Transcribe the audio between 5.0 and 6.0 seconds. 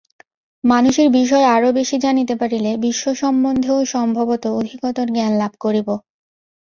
জ্ঞানলাভ করিব।